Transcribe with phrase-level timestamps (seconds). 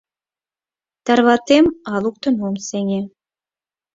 [1.05, 3.01] Тарватем, а луктын ом сеҥе.